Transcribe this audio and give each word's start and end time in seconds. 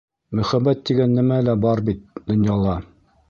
Мөхәббәт 0.37 0.81
тигән 0.89 1.13
нәмә 1.17 1.37
лә 1.49 1.55
бар 1.67 1.83
бит 1.91 2.03
донъяла! 2.31 2.79